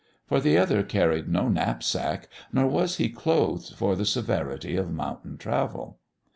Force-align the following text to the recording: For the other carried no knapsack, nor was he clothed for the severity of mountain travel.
For 0.25 0.39
the 0.39 0.57
other 0.57 0.81
carried 0.81 1.27
no 1.29 1.47
knapsack, 1.47 2.27
nor 2.51 2.65
was 2.65 2.95
he 2.97 3.07
clothed 3.07 3.75
for 3.75 3.95
the 3.95 4.03
severity 4.03 4.75
of 4.75 4.89
mountain 4.91 5.37
travel. 5.37 5.99